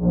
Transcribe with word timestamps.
Eh, 0.00 0.04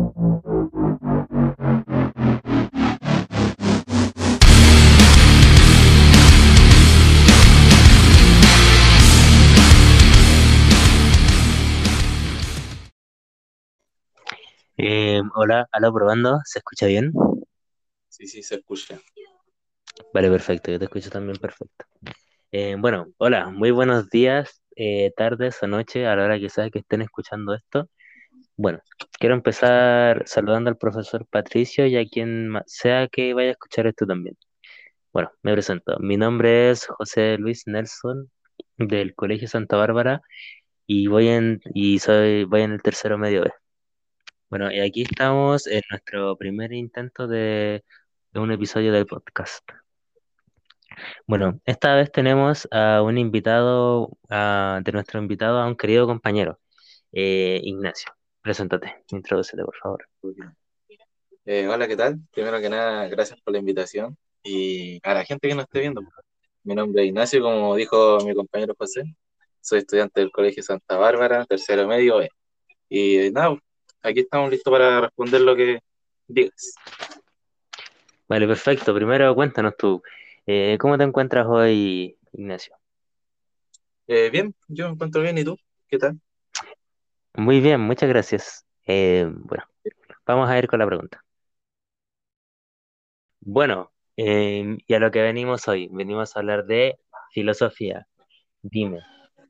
hola, 15.34 15.66
aló, 15.72 15.94
probando, 15.94 16.38
¿se 16.44 16.58
escucha 16.58 16.84
bien? 16.84 17.14
Sí, 18.08 18.26
sí, 18.26 18.42
se 18.42 18.56
escucha. 18.56 19.00
Vale, 20.12 20.28
perfecto, 20.28 20.70
yo 20.70 20.78
te 20.78 20.84
escucho 20.84 21.08
también 21.08 21.38
perfecto. 21.38 21.86
Eh, 22.52 22.76
bueno, 22.78 23.06
hola, 23.16 23.48
muy 23.48 23.70
buenos 23.70 24.10
días, 24.10 24.60
eh, 24.76 25.12
tardes 25.16 25.62
o 25.62 25.66
noches, 25.66 26.06
a 26.06 26.14
la 26.14 26.26
hora 26.26 26.38
que 26.38 26.50
sea 26.50 26.68
que 26.68 26.80
estén 26.80 27.00
escuchando 27.00 27.54
esto. 27.54 27.88
Bueno, 28.58 28.80
quiero 29.20 29.34
empezar 29.36 30.24
saludando 30.26 30.68
al 30.68 30.76
profesor 30.76 31.24
Patricio 31.28 31.86
y 31.86 31.96
a 31.96 32.04
quien 32.08 32.54
sea 32.66 33.06
que 33.08 33.32
vaya 33.32 33.50
a 33.50 33.52
escuchar 33.52 33.86
esto 33.86 34.04
también. 34.04 34.36
Bueno, 35.12 35.30
me 35.42 35.52
presento. 35.52 35.96
Mi 36.00 36.16
nombre 36.16 36.70
es 36.70 36.86
José 36.86 37.38
Luis 37.38 37.64
Nelson 37.66 38.30
del 38.76 39.14
Colegio 39.14 39.48
Santa 39.48 39.76
Bárbara 39.76 40.22
y 40.86 41.06
voy 41.08 41.28
en 41.28 41.60
y 41.74 42.00
soy 42.00 42.44
voy 42.44 42.62
en 42.62 42.72
el 42.72 42.82
tercero 42.82 43.18
medio 43.18 43.42
B. 43.44 43.52
Bueno, 44.50 44.72
y 44.72 44.80
aquí 44.80 45.02
estamos 45.02 45.66
en 45.68 45.82
nuestro 45.90 46.36
primer 46.36 46.72
intento 46.72 47.28
de, 47.28 47.84
de 48.32 48.40
un 48.40 48.52
episodio 48.52 48.92
del 48.92 49.06
podcast. 49.06 49.62
Bueno, 51.26 51.60
esta 51.64 51.94
vez 51.94 52.10
tenemos 52.12 52.66
a 52.72 53.02
un 53.02 53.18
invitado, 53.18 54.10
de 54.28 54.92
nuestro 54.92 55.20
invitado, 55.20 55.58
a 55.60 55.66
un 55.66 55.76
querido 55.76 56.06
compañero, 56.06 56.58
eh, 57.12 57.60
Ignacio. 57.62 58.17
Preséntate, 58.42 59.04
introdúcete, 59.10 59.64
por 59.64 59.76
favor. 59.76 60.08
Eh, 61.44 61.66
hola, 61.66 61.88
¿qué 61.88 61.96
tal? 61.96 62.18
Primero 62.32 62.60
que 62.60 62.68
nada, 62.68 63.08
gracias 63.08 63.40
por 63.40 63.52
la 63.52 63.58
invitación 63.58 64.16
y 64.42 64.98
a 65.02 65.14
la 65.14 65.24
gente 65.24 65.48
que 65.48 65.54
nos 65.54 65.64
esté 65.64 65.80
viendo. 65.80 66.02
Mi 66.62 66.74
nombre 66.74 67.02
es 67.02 67.08
Ignacio, 67.08 67.42
como 67.42 67.74
dijo 67.74 68.18
mi 68.24 68.34
compañero 68.34 68.74
José. 68.78 69.02
Soy 69.60 69.80
estudiante 69.80 70.20
del 70.20 70.30
Colegio 70.30 70.62
Santa 70.62 70.96
Bárbara, 70.96 71.44
tercero 71.46 71.86
medio 71.86 72.18
B. 72.18 72.28
Y 72.88 73.30
nada, 73.32 73.56
aquí 74.02 74.20
estamos 74.20 74.50
listos 74.50 74.70
para 74.70 75.00
responder 75.00 75.40
lo 75.40 75.56
que 75.56 75.80
digas. 76.26 76.74
Vale, 78.28 78.46
perfecto. 78.46 78.94
Primero, 78.94 79.34
cuéntanos 79.34 79.74
tú, 79.76 80.02
eh, 80.46 80.76
¿cómo 80.78 80.96
te 80.96 81.04
encuentras 81.04 81.46
hoy, 81.46 82.16
Ignacio? 82.32 82.76
Eh, 84.06 84.30
bien, 84.30 84.54
yo 84.68 84.86
me 84.86 84.92
encuentro 84.92 85.22
bien, 85.22 85.36
¿y 85.38 85.44
tú? 85.44 85.56
¿Qué 85.88 85.98
tal? 85.98 86.20
Muy 87.38 87.60
bien, 87.60 87.80
muchas 87.80 88.08
gracias. 88.08 88.66
Eh, 88.84 89.24
bueno, 89.32 89.62
vamos 90.26 90.50
a 90.50 90.58
ir 90.58 90.66
con 90.66 90.80
la 90.80 90.86
pregunta. 90.86 91.24
Bueno, 93.38 93.92
eh, 94.16 94.76
y 94.84 94.94
a 94.94 94.98
lo 94.98 95.12
que 95.12 95.22
venimos 95.22 95.68
hoy, 95.68 95.88
venimos 95.92 96.34
a 96.34 96.40
hablar 96.40 96.66
de 96.66 96.98
filosofía. 97.32 98.08
Dime, 98.60 99.02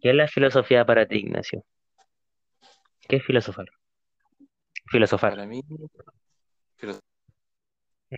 ¿qué 0.02 0.10
es 0.10 0.14
la 0.14 0.28
filosofía 0.28 0.84
para 0.84 1.06
ti, 1.08 1.16
Ignacio? 1.20 1.64
¿Qué 3.08 3.16
es 3.16 3.24
filosofar? 3.24 3.64
Filosofar. 4.90 5.30
Para 5.30 5.46
mí, 5.46 5.62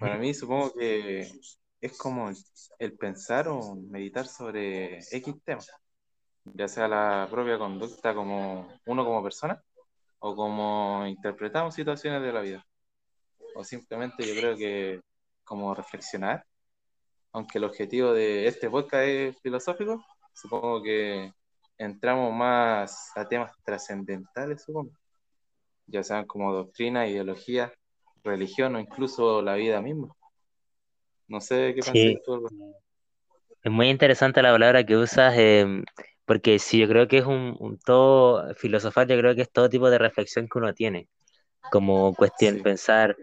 para 0.00 0.18
mí 0.18 0.34
supongo 0.34 0.72
que 0.74 1.30
es 1.80 1.96
como 1.96 2.28
el 2.80 2.92
pensar 2.98 3.46
o 3.46 3.76
meditar 3.76 4.26
sobre 4.26 4.98
X 4.98 5.34
tema, 5.44 5.62
ya 6.54 6.68
sea 6.68 6.88
la 6.88 7.28
propia 7.30 7.58
conducta 7.58 8.14
como 8.14 8.68
uno 8.86 9.04
como 9.04 9.22
persona 9.22 9.62
o 10.18 10.34
como 10.34 11.06
interpretamos 11.06 11.74
situaciones 11.74 12.22
de 12.22 12.32
la 12.32 12.40
vida. 12.40 12.66
O 13.54 13.64
simplemente 13.64 14.26
yo 14.26 14.38
creo 14.38 14.56
que 14.56 15.00
como 15.44 15.74
reflexionar, 15.74 16.44
aunque 17.32 17.58
el 17.58 17.64
objetivo 17.64 18.12
de 18.12 18.46
este 18.46 18.70
podcast 18.70 19.04
es 19.04 19.40
filosófico, 19.40 20.04
supongo 20.34 20.82
que 20.82 21.32
entramos 21.78 22.32
más 22.32 23.10
a 23.16 23.26
temas 23.26 23.52
trascendentales, 23.64 24.62
supongo, 24.62 24.92
ya 25.86 26.02
sean 26.02 26.26
como 26.26 26.52
doctrina, 26.52 27.08
ideología, 27.08 27.72
religión 28.22 28.76
o 28.76 28.80
incluso 28.80 29.42
la 29.42 29.54
vida 29.54 29.80
misma. 29.80 30.14
No 31.26 31.40
sé 31.40 31.74
qué 31.74 31.82
Sí, 31.82 32.18
tú. 32.24 32.46
Es 33.62 33.70
muy 33.70 33.88
interesante 33.88 34.42
la 34.42 34.52
palabra 34.52 34.84
que 34.84 34.96
usas, 34.96 35.34
em, 35.36 35.84
porque 36.30 36.60
sí, 36.60 36.78
yo 36.78 36.86
creo 36.86 37.08
que 37.08 37.18
es 37.18 37.24
un, 37.26 37.56
un 37.58 37.76
todo, 37.80 38.54
filosofar, 38.54 39.08
yo 39.08 39.18
creo 39.18 39.34
que 39.34 39.42
es 39.42 39.50
todo 39.50 39.68
tipo 39.68 39.90
de 39.90 39.98
reflexión 39.98 40.46
que 40.48 40.58
uno 40.58 40.72
tiene, 40.72 41.08
como 41.72 42.14
cuestión, 42.14 42.58
Sí, 42.58 42.62
pensar, 42.62 43.16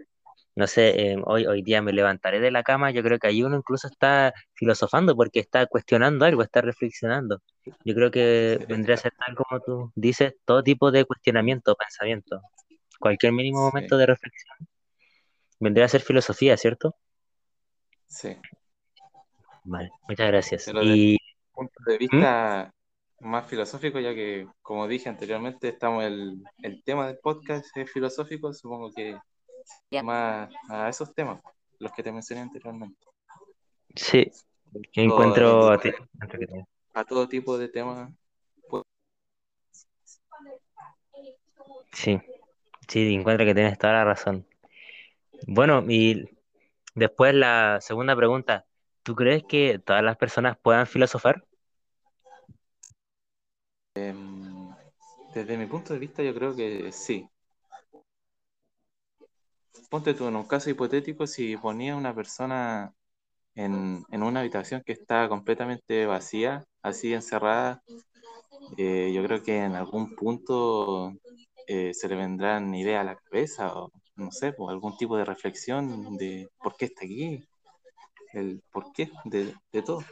no 0.56 0.66
sé, 0.66 1.12
em, 1.12 1.22
hoy, 1.26 1.46
hoy 1.46 1.62
día 1.62 1.82
me 1.82 1.92
levantaré 1.94 2.40
de 2.40 2.50
la 2.50 2.62
cama, 2.62 2.90
yo 2.92 3.02
creo 3.02 3.18
que 3.18 3.28
ahí 3.28 3.42
uno 3.42 3.56
incluso 3.56 3.88
está 3.88 4.34
filosofando 4.54 5.16
porque 5.16 5.40
está 5.40 5.66
cuestionando 5.66 6.26
algo, 6.26 6.42
está 6.42 6.60
reflexionando. 6.60 7.40
Yo 7.84 7.94
creo 7.94 8.10
que 8.10 8.60
vendría 8.68 8.96
a 8.96 8.98
ser 8.98 9.12
tal 9.18 9.34
como 9.36 9.60
tú 9.62 9.92
dices, 9.96 10.34
todo 10.44 10.62
tipo 10.62 10.90
de 10.92 11.06
cuestionamiento, 11.06 11.76
pensamiento, 11.76 12.42
cualquier 13.00 13.32
mínimo 13.32 13.60
Sí, 13.72 13.72
momento 13.72 13.96
de 13.98 14.06
reflexión 14.06 14.68
vendría 15.60 15.84
a 15.86 15.88
ser 15.88 16.02
filosofía, 16.02 16.56
¿cierto? 16.56 16.96
sí. 18.06 18.36
Vale, 19.64 19.90
muchas 20.08 20.26
gracias. 20.28 20.64
Pero 20.64 20.84
desde 20.84 20.94
Y, 20.94 21.18
un 21.54 21.68
punto 21.68 21.80
de 21.90 21.98
¿Mm? 22.12 22.22
vista 22.22 22.70
más 23.20 23.46
filosófico, 23.46 23.98
ya 23.98 24.14
que, 24.14 24.46
como 24.62 24.86
dije 24.86 25.08
anteriormente, 25.08 25.68
estamos 25.68 26.04
el, 26.04 26.42
el 26.62 26.82
tema 26.84 27.06
del 27.06 27.18
podcast 27.18 27.76
es 27.76 27.90
filosófico, 27.90 28.52
supongo 28.52 28.92
que 28.92 29.18
más 30.02 30.50
a 30.68 30.88
esos 30.88 31.14
temas, 31.14 31.42
los 31.78 31.92
que 31.92 32.02
te 32.02 32.12
mencioné 32.12 32.42
anteriormente. 32.42 32.98
sí, 33.94 34.30
encuentro 34.94 35.70
a 35.70 35.78
ti. 35.78 35.90
a 36.94 37.04
todo 37.04 37.28
tipo 37.28 37.58
de 37.58 37.68
temas. 37.68 38.12
pues, 38.68 38.84
Sí, 41.92 42.20
sí, 42.86 43.14
encuentro 43.14 43.44
que 43.44 43.54
tienes 43.54 43.78
toda 43.78 43.94
la 43.94 44.04
razón. 44.04 44.46
Bueno, 45.46 45.84
y 45.88 46.28
después 46.94 47.34
la 47.34 47.78
segunda 47.80 48.14
pregunta, 48.14 48.66
¿tú 49.02 49.14
crees 49.14 49.42
que 49.44 49.78
todas 49.78 50.02
las 50.02 50.16
personas 50.16 50.56
puedan 50.58 50.86
filosofar? 50.86 51.47
Em, 54.08 54.68
desde 55.34 55.56
mi 55.56 55.66
punto 55.66 55.92
de 55.92 55.98
vista, 55.98 56.22
yo 56.22 56.34
creo 56.34 56.54
que 56.54 56.92
sí. 56.92 57.28
Ponte 59.90 60.14
tú 60.14 60.26
en 60.28 60.36
un 60.36 60.46
caso 60.46 60.70
hipotético, 60.70 61.26
si 61.26 61.56
ponía 61.56 61.96
una 61.96 62.14
persona 62.14 62.92
en, 63.54 64.04
una 64.10 64.40
habitación 64.40 64.82
que 64.84 64.92
está 64.92 65.28
completamente 65.28 66.06
vacía, 66.06 66.64
así 66.82 67.14
encerrada, 67.14 67.82
eh, 68.76 69.12
yo 69.14 69.22
creo 69.24 69.42
que 69.42 69.56
en 69.64 69.74
algún 69.74 70.14
punto 70.14 71.12
eh, 71.66 71.92
se 71.94 72.08
le 72.08 72.16
vendrán 72.16 72.74
ideas 72.74 73.00
a 73.02 73.04
la 73.04 73.16
cabeza 73.16 73.74
o 73.74 73.90
no 74.16 74.30
sé, 74.32 74.52
pues, 74.52 74.70
algún 74.70 74.96
tipo 74.96 75.16
de 75.16 75.24
reflexión 75.24 76.16
de 76.16 76.48
por 76.58 76.76
qué 76.76 76.86
está 76.86 77.04
aquí, 77.04 77.44
el 78.32 78.62
por 78.72 78.92
qué 78.92 79.10
de 79.24 79.82
todo. 79.82 80.04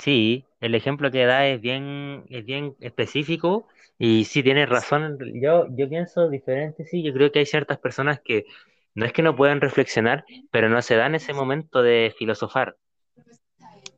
Sí, 0.00 0.46
el 0.60 0.74
ejemplo 0.74 1.10
que 1.10 1.26
da 1.26 1.46
es 1.46 1.60
bien, 1.60 2.24
es 2.30 2.44
bien 2.44 2.74
específico 2.80 3.68
y 3.98 4.24
sí 4.24 4.42
tienes 4.42 4.68
razón. 4.68 5.18
Yo, 5.34 5.66
yo 5.76 5.88
pienso 5.88 6.28
diferente, 6.28 6.84
sí, 6.86 7.02
yo 7.02 7.12
creo 7.12 7.30
que 7.30 7.40
hay 7.40 7.46
ciertas 7.46 7.78
personas 7.78 8.20
que 8.20 8.46
no 8.94 9.04
es 9.04 9.12
que 9.12 9.22
no 9.22 9.36
puedan 9.36 9.60
reflexionar, 9.60 10.24
pero 10.50 10.68
no 10.68 10.80
se 10.80 10.96
dan 10.96 11.14
ese 11.14 11.34
momento 11.34 11.82
de 11.82 12.14
filosofar. 12.18 12.76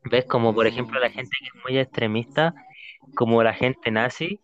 ¿Ves? 0.05 0.25
Como 0.25 0.53
por 0.53 0.67
ejemplo 0.67 0.99
la 0.99 1.11
gente 1.11 1.31
que 1.39 1.47
es 1.47 1.65
muy 1.65 1.79
extremista, 1.79 2.53
como 3.15 3.43
la 3.45 3.55
gente 3.55 3.93
nazi, 3.93 4.41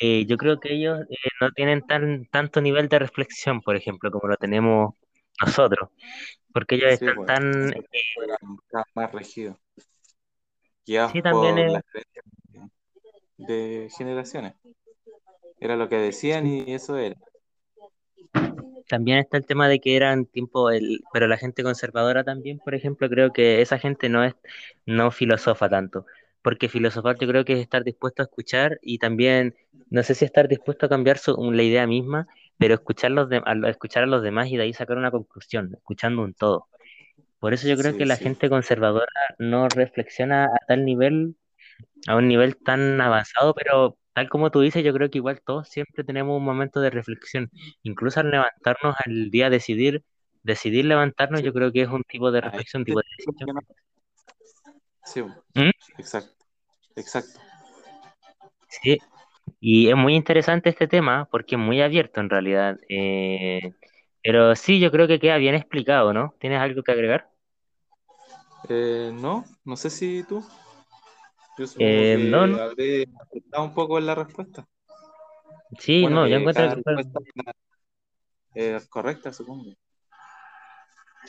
eh, 0.00 0.26
yo 0.26 0.36
creo 0.36 0.58
que 0.58 0.74
ellos 0.74 1.00
eh, 1.08 1.16
no 1.40 1.52
tienen 1.52 1.82
tan, 1.82 2.26
tanto 2.26 2.60
nivel 2.60 2.88
de 2.88 2.98
reflexión, 2.98 3.62
por 3.62 3.76
ejemplo, 3.76 4.10
como 4.10 4.28
lo 4.28 4.36
tenemos 4.36 4.94
nosotros, 5.40 5.90
porque 6.52 6.74
ellos 6.74 6.98
sí, 6.98 7.06
están 7.06 7.14
pues, 7.14 7.26
tan... 7.26 7.70
vez 7.70 7.86
más 8.94 9.12
rígidos, 9.12 9.56
guiados 10.86 11.12
Sí, 11.12 11.22
también 11.22 11.58
por 11.58 11.58
es, 11.58 11.72
las 11.72 11.82
creencias 11.90 12.24
de 13.38 13.88
generaciones. 13.96 14.54
Era 15.60 15.76
lo 15.76 15.90
que 15.90 15.96
decían 15.96 16.46
y 16.46 16.72
eso 16.72 16.96
era. 16.96 17.16
también 18.88 19.18
está 19.18 19.36
el 19.36 19.46
tema 19.46 19.68
de 19.68 19.80
que 19.80 19.96
eran 19.96 20.26
tiempo, 20.26 20.70
el, 20.70 21.02
pero 21.12 21.26
la 21.26 21.36
gente 21.38 21.62
conservadora 21.62 22.24
también, 22.24 22.58
por 22.58 22.74
ejemplo, 22.74 23.08
creo 23.08 23.32
que 23.32 23.60
esa 23.62 23.78
gente 23.78 24.08
no 24.08 24.24
es, 24.24 24.34
no 24.86 25.10
filosofa 25.10 25.68
tanto, 25.68 26.06
porque 26.42 26.68
filosofar 26.68 27.16
yo 27.18 27.26
creo 27.28 27.44
que 27.44 27.54
es 27.54 27.60
estar 27.60 27.82
dispuesto 27.84 28.22
a 28.22 28.26
escuchar 28.26 28.78
y 28.82 28.98
también, 28.98 29.54
no 29.90 30.02
sé 30.02 30.14
si 30.14 30.24
estar 30.24 30.48
dispuesto 30.48 30.86
a 30.86 30.88
cambiar 30.88 31.18
su, 31.18 31.34
la 31.52 31.62
idea 31.62 31.86
misma, 31.86 32.28
pero 32.58 32.74
escuchar, 32.74 33.10
los 33.10 33.28
de- 33.28 33.42
escuchar 33.68 34.04
a 34.04 34.06
los 34.06 34.22
demás 34.22 34.48
y 34.50 34.56
de 34.56 34.62
ahí 34.64 34.72
sacar 34.72 34.96
una 34.98 35.10
conclusión, 35.10 35.72
escuchando 35.74 36.22
un 36.22 36.34
todo. 36.34 36.68
Por 37.38 37.54
eso 37.54 37.68
yo 37.68 37.76
creo 37.76 37.96
que 37.96 38.06
la 38.06 38.16
sí, 38.16 38.24
gente 38.24 38.48
conservadora 38.48 39.06
no 39.38 39.68
reflexiona 39.68 40.46
a 40.46 40.58
tal 40.66 40.84
nivel, 40.84 41.36
a 42.06 42.16
un 42.16 42.28
nivel 42.28 42.56
tan 42.56 43.00
avanzado, 43.00 43.54
pero 43.54 43.98
tal 44.14 44.28
como 44.28 44.50
tú 44.50 44.60
dices, 44.60 44.82
yo 44.84 44.92
creo 44.94 45.10
que 45.10 45.18
igual 45.18 45.40
todos 45.44 45.68
siempre 45.68 46.04
tenemos 46.04 46.36
un 46.36 46.44
momento 46.44 46.80
de 46.80 46.90
reflexión. 46.90 47.50
Incluso 47.82 48.20
al 48.20 48.30
levantarnos 48.30 48.96
al 49.04 49.30
día 49.30 49.50
decidir, 49.50 50.02
decidir 50.42 50.86
levantarnos, 50.86 51.40
Sí, 51.40 51.46
yo 51.46 51.52
creo 51.52 51.72
que 51.72 51.82
es 51.82 51.88
un 51.88 52.02
tipo 52.04 52.30
de 52.32 52.40
reflexión, 52.40 52.84
tipo 52.84 53.00
de 53.00 53.04
decisión. 53.18 53.58
Sí, 55.04 55.22
¿Mm? 55.22 55.70
exacto, 55.98 56.44
exacto. 56.96 57.40
Sí, 58.68 58.98
y 59.60 59.88
es 59.88 59.96
muy 59.96 60.14
interesante 60.14 60.70
este 60.70 60.88
tema 60.88 61.28
porque 61.30 61.54
es 61.56 61.60
muy 61.60 61.80
abierto 61.82 62.20
en 62.20 62.30
realidad. 62.30 62.78
Eh, 62.88 63.60
pero 64.26 64.56
sí, 64.56 64.80
yo 64.80 64.90
creo 64.90 65.08
que 65.08 65.20
queda 65.20 65.36
bien 65.38 65.54
explicado, 65.54 66.12
¿no? 66.12 66.34
¿Tienes 66.40 66.60
algo 66.60 66.82
que 66.82 66.92
agregar? 66.92 67.28
Eh, 68.68 69.10
no, 69.14 69.44
no 69.64 69.76
sé 69.76 69.90
si 69.90 70.22
tú. 70.24 70.44
Yo 71.58 71.66
supongo 71.66 72.08
Eh, 72.08 72.16
no, 72.18 72.46
que 72.46 72.46
no. 72.46 72.60
habré 72.60 73.06
acertado 73.20 73.64
un 73.64 73.74
poco 73.74 73.98
en 73.98 74.06
la 74.06 74.14
respuesta. 74.14 74.64
Sí, 75.78 76.06
Bueno, 76.06 76.18
no, 76.18 76.26
yo 76.26 76.36
encuentro 76.36 76.68
que 76.68 76.76
fue, 76.82 76.94
respuesta 76.94 77.20
es 78.54 78.88
correcta, 78.88 79.32
supongo. 79.32 79.72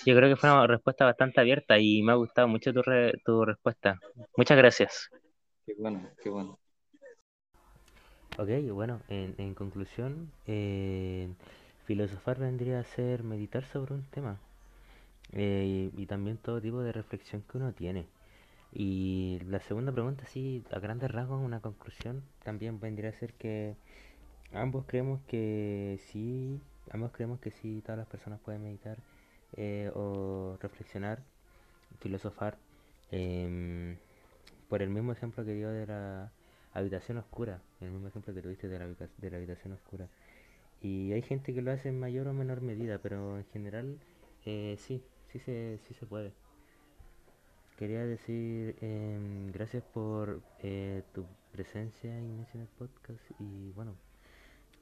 yo 0.05 0.15
creo 0.15 0.29
que 0.29 0.35
fue 0.35 0.49
una 0.51 0.67
respuesta 0.67 1.05
bastante 1.05 1.39
abierta 1.41 1.77
y 1.79 2.01
me 2.01 2.11
ha 2.13 2.15
gustado 2.15 2.47
mucho 2.47 2.73
tu, 2.73 2.81
re- 2.81 3.13
tu 3.25 3.43
respuesta. 3.45 3.99
Muchas 4.35 4.57
gracias. 4.57 5.09
Qué 5.65 5.75
bueno, 5.77 6.09
qué 6.21 6.29
bueno. 6.29 6.59
Ok, 8.37 8.49
bueno, 8.71 9.01
en, 9.09 9.33
en 9.39 9.53
conclusión, 9.55 10.31
eh, 10.45 11.27
filosofar 11.87 12.37
vendría 12.37 12.81
a 12.81 12.83
ser 12.83 13.23
meditar 13.23 13.63
sobre 13.63 13.93
un 13.93 14.03
tema 14.03 14.37
eh, 15.31 15.89
y, 15.95 16.05
también 16.05 16.37
todo 16.37 16.61
tipo 16.61 16.81
de 16.81 16.91
reflexión 16.91 17.43
que 17.43 17.57
uno 17.57 17.71
tiene. 17.71 18.05
Y 18.73 19.39
la 19.47 19.61
segunda 19.61 19.93
pregunta, 19.93 20.25
sí, 20.25 20.63
a 20.71 20.79
grandes 20.79 21.09
rasgos, 21.09 21.41
una 21.41 21.61
conclusión, 21.61 22.23
también 22.43 22.81
vendría 22.81 23.11
a 23.11 23.13
ser 23.13 23.33
que 23.33 23.75
ambos 24.53 24.85
creemos 24.85 25.21
que 25.27 25.99
sí, 26.11 26.59
ambos 26.91 27.11
creemos 27.13 27.39
que 27.39 27.51
sí, 27.51 27.81
todas 27.81 27.97
las 27.97 28.07
personas 28.07 28.41
pueden 28.41 28.63
meditar 28.63 28.97
eh, 29.55 29.89
o 29.95 30.57
reflexionar, 30.61 31.23
filosofar, 32.01 32.57
em, 33.11 33.97
por 34.69 34.81
el 34.81 34.89
mismo 34.89 35.13
ejemplo 35.13 35.45
que 35.45 35.53
dio 35.53 35.69
de 35.69 35.87
la 35.87 36.31
habitación 36.73 37.17
oscura, 37.17 37.61
el 37.79 37.91
mismo 37.91 38.09
ejemplo 38.09 38.33
que 38.33 38.41
tuviste 38.41 38.67
de 38.67 38.79
la, 38.79 38.87
de 38.87 39.31
la 39.31 39.37
habitación 39.37 39.73
oscura. 39.73 40.07
Y 40.81 41.11
hay 41.13 41.21
gente 41.21 41.53
que 41.53 41.61
lo 41.61 41.71
hace 41.71 41.89
en 41.89 41.99
mayor 41.99 42.27
o 42.27 42.33
menor 42.33 42.61
medida, 42.61 42.99
pero 42.99 43.37
en 43.37 43.45
general 43.45 43.99
eh, 44.45 44.75
sí, 44.77 45.03
sí 45.25 45.39
se, 45.39 45.79
sí 45.87 45.93
se 45.93 46.05
puede. 46.05 46.33
Quería 47.77 48.05
decir 48.05 48.75
em, 48.81 49.51
gracias 49.51 49.83
por 49.83 50.41
eh, 50.63 51.03
tu 51.13 51.25
presencia, 51.51 52.19
Ignacio, 52.19 52.59
en 52.59 52.61
el 52.61 52.67
podcast. 52.69 53.21
Y 53.39 53.71
bueno, 53.73 53.95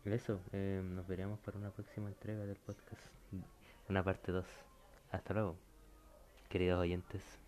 eso, 0.06 0.40
em, 0.54 0.96
nos 0.96 1.08
veremos 1.08 1.40
para 1.40 1.58
una 1.58 1.72
próxima 1.72 2.08
entrega 2.08 2.46
del 2.46 2.58
podcast, 2.58 3.02
una 3.90 4.04
parte 4.04 4.32
2 4.32 4.46
Hasta 5.12 5.34
luego, 5.34 5.58
queridos 6.50 6.80
oyentes. 6.80 7.45